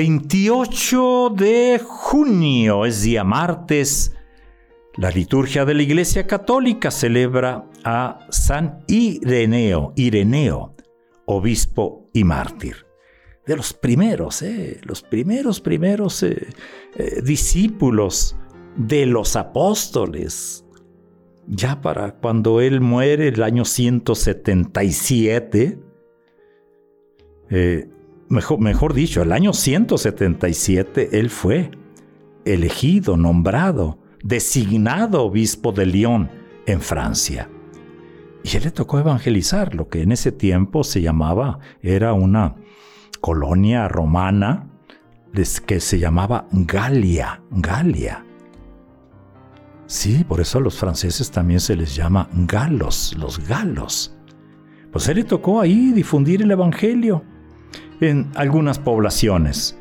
[0.00, 4.16] 28 de junio es día martes.
[4.96, 10.74] La liturgia de la Iglesia Católica celebra a San Ireneo, Ireneo,
[11.26, 12.86] obispo y mártir.
[13.46, 16.48] De los primeros, eh, los primeros, primeros eh,
[16.96, 18.36] eh, discípulos
[18.76, 20.64] de los apóstoles.
[21.46, 25.78] Ya para cuando él muere, el año 177,
[28.30, 31.72] mejor, dicho, el año 177 él fue
[32.44, 36.30] elegido, nombrado, designado obispo de Lyon
[36.66, 37.48] en Francia.
[38.44, 42.54] Y él le tocó evangelizar lo que en ese tiempo se llamaba, era una
[43.20, 44.68] colonia romana
[45.66, 48.24] que se llamaba Galia, Galia.
[49.86, 54.16] Sí, por eso a los franceses también se les llama galos, los galos.
[54.92, 57.24] Pues él le tocó ahí difundir el evangelio
[58.00, 59.78] en algunas poblaciones,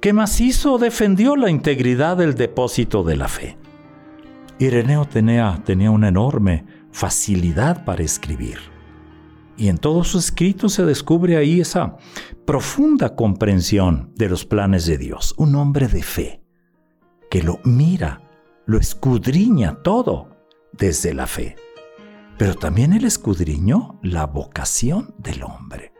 [0.00, 3.56] que macizo defendió la integridad del depósito de la fe.
[4.58, 8.58] Ireneo tenía, tenía una enorme facilidad para escribir.
[9.56, 11.96] Y en todos sus escritos se descubre ahí esa
[12.46, 15.34] profunda comprensión de los planes de Dios.
[15.36, 16.42] Un hombre de fe,
[17.30, 18.22] que lo mira,
[18.66, 20.36] lo escudriña todo
[20.72, 21.56] desde la fe.
[22.38, 25.91] Pero también él escudriñó la vocación del hombre.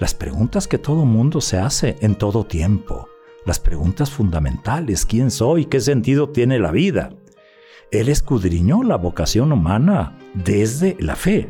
[0.00, 3.08] Las preguntas que todo mundo se hace en todo tiempo.
[3.46, 5.06] Las preguntas fundamentales.
[5.06, 5.66] ¿Quién soy?
[5.66, 7.10] ¿Qué sentido tiene la vida?
[7.92, 11.48] Él escudriñó la vocación humana desde la fe.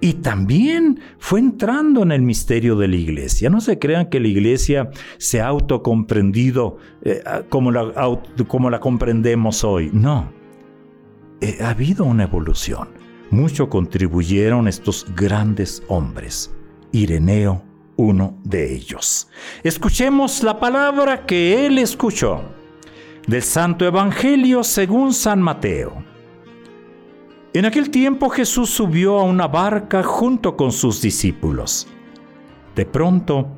[0.00, 3.50] Y también fue entrando en el misterio de la iglesia.
[3.50, 7.92] No se crean que la iglesia se ha autocomprendido eh, como, la,
[8.46, 9.90] como la comprendemos hoy.
[9.92, 10.30] No.
[11.40, 12.88] Eh, ha habido una evolución.
[13.30, 16.54] Mucho contribuyeron estos grandes hombres.
[16.92, 17.62] Ireneo,
[17.98, 19.28] uno de ellos.
[19.62, 22.42] Escuchemos la palabra que él escuchó
[23.26, 26.02] del Santo Evangelio según San Mateo.
[27.52, 31.88] En aquel tiempo Jesús subió a una barca junto con sus discípulos.
[32.76, 33.48] De pronto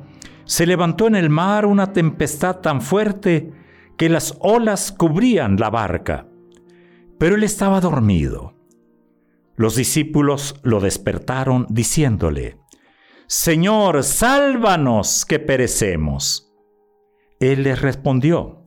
[0.43, 3.53] se levantó en el mar una tempestad tan fuerte
[3.95, 6.25] que las olas cubrían la barca,
[7.19, 8.55] pero él estaba dormido.
[9.55, 12.60] Los discípulos lo despertaron diciéndole,
[13.33, 16.51] Señor, sálvanos que perecemos.
[17.39, 18.65] Él les respondió,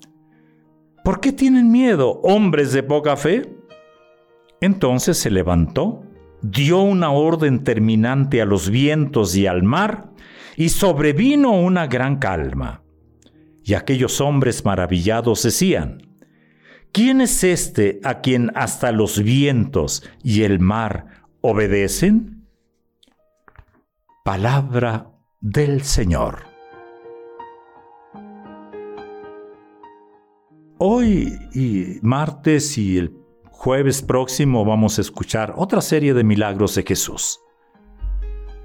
[1.05, 3.43] ¿por qué tienen miedo, hombres de poca fe?
[4.63, 6.05] Entonces se levantó,
[6.41, 10.15] dio una orden terminante a los vientos y al mar,
[10.57, 12.83] y sobrevino una gran calma.
[13.63, 16.17] Y aquellos hombres maravillados decían,
[16.91, 22.34] ¿quién es este a quien hasta los vientos y el mar obedecen?
[24.25, 26.45] Palabra del Señor.
[30.79, 33.15] Hoy y martes y el
[33.51, 37.39] jueves próximo vamos a escuchar otra serie de milagros de Jesús.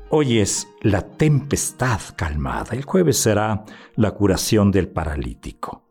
[0.09, 3.65] Hoy es la tempestad calmada, el jueves será
[3.97, 5.83] la curación del paralítico.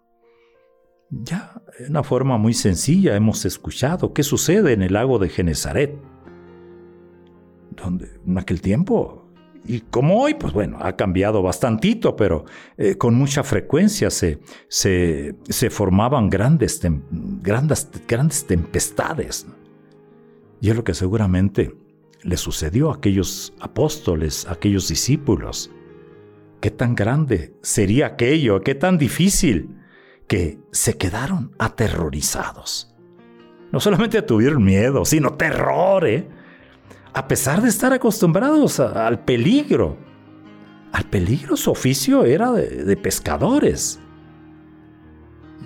[1.11, 5.95] Ya, de una forma muy sencilla, hemos escuchado qué sucede en el lago de Genezaret,
[7.77, 9.28] donde en aquel tiempo
[9.65, 12.45] y como hoy, pues bueno, ha cambiado bastantito, pero
[12.77, 14.39] eh, con mucha frecuencia se,
[14.69, 16.81] se, formaban grandes,
[17.11, 19.47] grandes, grandes tempestades.
[20.61, 21.75] Y es lo que seguramente
[22.23, 25.71] le sucedió a aquellos apóstoles, a aquellos discípulos.
[26.61, 28.63] ¿Qué tan grande sería aquello?
[28.63, 29.77] ¿Qué tan difícil?
[30.27, 32.95] Que se quedaron aterrorizados.
[33.71, 36.29] No solamente tuvieron miedo, sino terror, ¿eh?
[37.13, 39.97] A pesar de estar acostumbrados al peligro.
[40.93, 44.01] Al peligro su oficio era de, pescadores.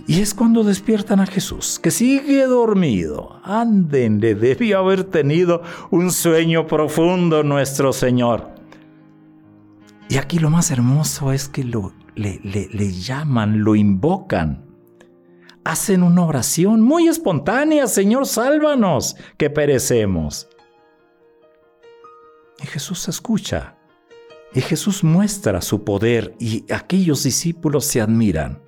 [0.07, 3.41] Y es cuando despiertan a Jesús, que sigue dormido.
[3.45, 8.51] Ándenle, debió haber tenido un sueño profundo nuestro Señor.
[10.09, 14.67] Y aquí lo más hermoso es que lo, le, le llaman, lo invocan.
[15.65, 20.49] Hacen una oración muy espontánea, Señor, sálvanos, que perecemos.
[22.63, 23.77] Y Jesús escucha
[24.55, 28.63] Y Jesús muestra su poder y aquellos discípulos se admiran.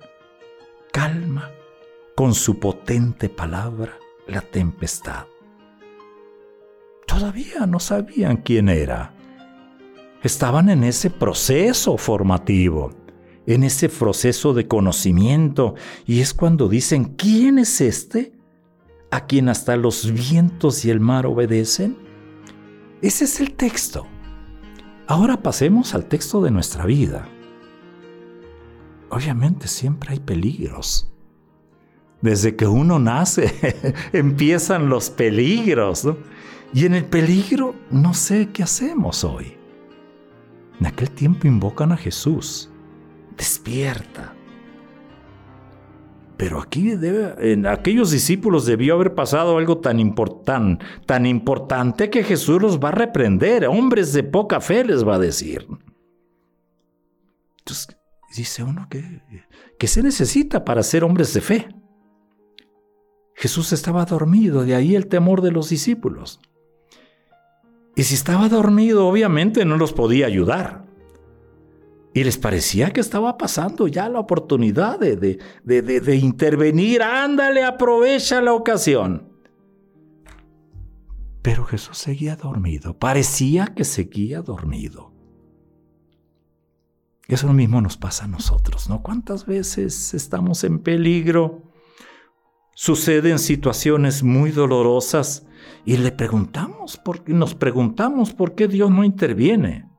[0.91, 1.51] Calma
[2.15, 3.97] con su potente palabra
[4.27, 5.25] la tempestad.
[7.05, 9.13] Todavía no sabían quién era.
[10.23, 12.91] Estaban en ese proceso formativo,
[13.45, 15.75] en ese proceso de conocimiento,
[16.07, 18.33] y es cuando dicen, ¿quién es este?
[19.11, 22.04] A quien hasta los vientos y el mar obedecen.
[23.05, 24.07] Ese es el texto.
[25.05, 27.29] Ahora pasemos al texto de nuestra vida.
[29.11, 31.13] Obviamente siempre hay peligros.
[32.21, 36.09] Desde que uno nace empiezan los peligros.
[36.73, 39.55] Y en el peligro no sé qué hacemos hoy.
[40.79, 42.71] En aquel tiempo invocan a Jesús.
[43.37, 44.34] Despierta.
[46.37, 52.61] Pero aquí en aquellos discípulos debió haber pasado algo tan importante, tan importante que Jesús
[52.61, 53.67] los va a reprender.
[53.67, 55.65] Hombres de poca fe les va a decir.
[57.59, 57.97] Entonces
[58.35, 59.21] dice uno que,
[59.79, 61.69] que se necesita para ser hombres de fe.
[63.33, 66.41] Jesús estaba dormido, de ahí el temor de los discípulos.
[67.95, 70.84] Y si estaba dormido, obviamente no los podía ayudar.
[72.15, 77.03] Y les parecía que estaba pasando ya la oportunidad de, de, de, intervenir.
[77.03, 79.27] Ándale, aprovecha la ocasión.
[81.41, 82.97] Pero Jesús seguía dormido.
[82.97, 85.11] Parecía que seguía dormido.
[87.27, 89.03] Eso mismo nos pasa a nosotros, ¿no?
[89.03, 91.63] ¿Cuántas veces estamos en peligro?
[92.75, 95.45] Suceden situaciones muy dolorosas
[95.83, 99.89] y le preguntamos, por, nos preguntamos por qué Dios no interviene.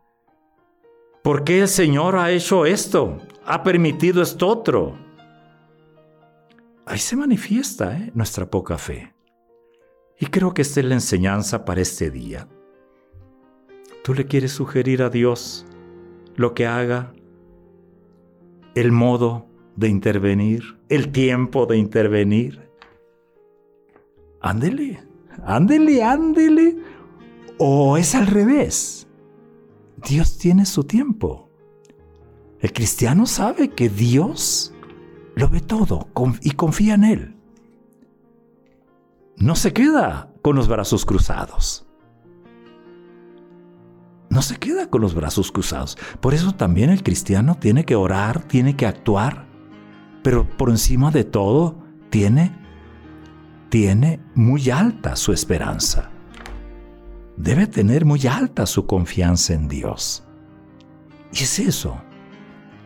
[1.27, 3.19] ¿Por qué el Señor ha hecho esto?
[3.45, 4.97] ¿Ha permitido esto otro?
[6.85, 8.13] Ahí se manifiesta ¿eh?
[8.15, 9.13] nuestra poca fe.
[10.21, 12.47] Y creo que esta es la enseñanza para este día.
[14.05, 15.67] Tú le quieres sugerir a Dios
[16.37, 17.13] lo que haga,
[18.77, 22.71] el modo de intervenir, el tiempo de intervenir.
[24.41, 25.03] Ándele,
[25.45, 26.77] ándele, ándele.
[27.59, 29.06] O es al revés.
[29.97, 31.49] Dios tiene su tiempo.
[32.61, 34.73] El cristiano sabe que Dios
[35.35, 36.09] lo ve todo
[36.43, 37.37] y confía en Él.
[39.37, 41.87] No se queda con los brazos cruzados.
[44.29, 45.97] No se queda con los brazos cruzados.
[46.21, 49.47] Por eso también el cristiano tiene que orar, tiene que actuar,
[50.23, 52.59] pero por encima de todo tiene,
[53.69, 56.11] tiene muy alta su esperanza
[57.37, 60.25] debe tener muy alta su confianza en Dios.
[61.33, 62.01] Y es eso.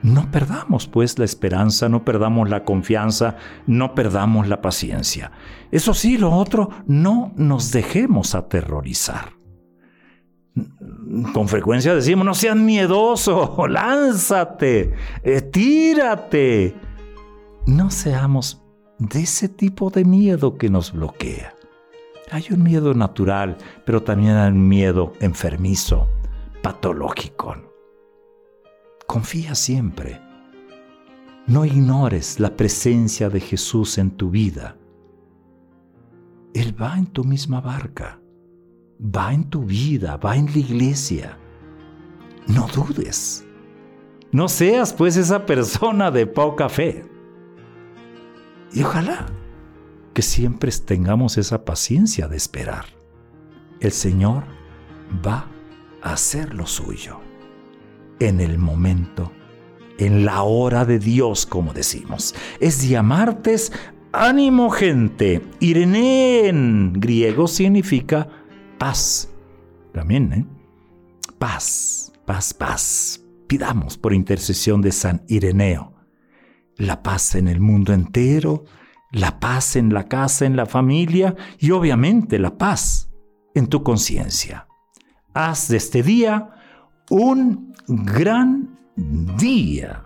[0.02, 3.36] No perdamos pues la esperanza, no perdamos la confianza,
[3.66, 5.30] no perdamos la paciencia.
[5.70, 9.34] Eso sí, lo otro, no nos dejemos aterrorizar.
[11.34, 16.74] Con frecuencia decimos, no seas miedoso, lánzate, eh, tírate.
[17.66, 18.62] No seamos
[18.98, 21.54] de ese tipo de miedo que nos bloquea.
[22.32, 26.06] Hay un miedo natural, pero también hay un miedo enfermizo,
[26.62, 27.56] patológico.
[29.06, 30.20] Confía siempre.
[31.48, 34.76] No ignores la presencia de Jesús en tu vida.
[36.54, 38.20] Él va en tu misma barca,
[39.00, 41.36] va en tu vida, va en la iglesia.
[42.46, 43.44] No dudes.
[44.30, 47.04] No seas pues esa persona de poca fe.
[48.72, 49.26] Y ojalá
[50.14, 52.86] que siempre tengamos esa paciencia de esperar.
[53.80, 54.44] El Señor
[55.26, 55.48] va
[56.02, 57.20] a hacer lo suyo
[58.18, 59.32] en el momento,
[59.98, 62.34] en la hora de Dios, como decimos.
[62.60, 63.72] Es día martes,
[64.12, 65.42] ánimo gente.
[65.60, 68.28] Irene en griego significa
[68.78, 69.30] paz.
[69.92, 70.46] También, ¿eh?
[71.38, 73.22] Paz, paz, paz.
[73.46, 76.00] Pidamos por intercesión de San Ireneo
[76.80, 78.64] la paz en el mundo entero,
[79.10, 83.10] la paz en la casa, en la familia y obviamente la paz
[83.54, 84.66] en tu conciencia.
[85.34, 86.50] Haz de este día
[87.10, 90.04] un gran día.